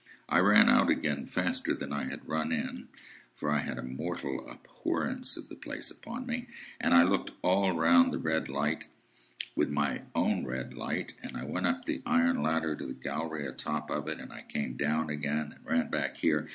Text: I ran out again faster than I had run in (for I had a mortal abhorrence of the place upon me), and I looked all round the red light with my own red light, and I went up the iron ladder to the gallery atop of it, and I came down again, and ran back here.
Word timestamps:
I 0.27 0.39
ran 0.39 0.67
out 0.67 0.89
again 0.89 1.27
faster 1.27 1.75
than 1.75 1.93
I 1.93 2.05
had 2.09 2.27
run 2.27 2.51
in 2.51 2.87
(for 3.35 3.51
I 3.51 3.59
had 3.59 3.77
a 3.77 3.83
mortal 3.83 4.49
abhorrence 4.49 5.37
of 5.37 5.47
the 5.47 5.55
place 5.55 5.91
upon 5.91 6.25
me), 6.25 6.47
and 6.79 6.95
I 6.95 7.03
looked 7.03 7.33
all 7.43 7.73
round 7.73 8.11
the 8.11 8.17
red 8.17 8.49
light 8.49 8.87
with 9.55 9.69
my 9.69 10.01
own 10.15 10.43
red 10.43 10.73
light, 10.73 11.13
and 11.21 11.37
I 11.37 11.43
went 11.43 11.67
up 11.67 11.85
the 11.85 12.01
iron 12.03 12.41
ladder 12.41 12.75
to 12.75 12.85
the 12.87 12.93
gallery 12.95 13.45
atop 13.45 13.91
of 13.91 14.07
it, 14.07 14.19
and 14.19 14.33
I 14.33 14.41
came 14.41 14.75
down 14.75 15.11
again, 15.11 15.53
and 15.55 15.63
ran 15.67 15.91
back 15.91 16.17
here. 16.17 16.47